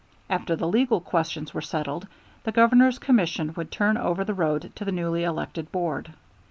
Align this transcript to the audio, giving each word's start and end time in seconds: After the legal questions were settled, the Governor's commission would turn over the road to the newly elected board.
After 0.31 0.55
the 0.55 0.67
legal 0.67 0.99
questions 0.99 1.53
were 1.53 1.61
settled, 1.61 2.07
the 2.43 2.51
Governor's 2.51 2.97
commission 2.97 3.53
would 3.53 3.69
turn 3.69 3.97
over 3.97 4.23
the 4.23 4.33
road 4.33 4.71
to 4.77 4.83
the 4.83 4.91
newly 4.91 5.23
elected 5.23 5.71
board. 5.71 6.11